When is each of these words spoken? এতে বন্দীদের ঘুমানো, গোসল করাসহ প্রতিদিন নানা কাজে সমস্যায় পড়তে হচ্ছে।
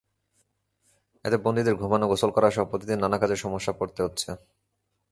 এতে 1.25 1.37
বন্দীদের 1.37 1.75
ঘুমানো, 1.75 2.05
গোসল 2.07 2.31
করাসহ 2.33 2.63
প্রতিদিন 2.63 2.97
নানা 2.99 3.17
কাজে 3.17 3.35
সমস্যায় 3.35 3.77
পড়তে 3.79 3.99
হচ্ছে। 4.03 4.29